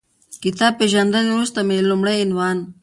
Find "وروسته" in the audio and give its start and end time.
1.33-1.59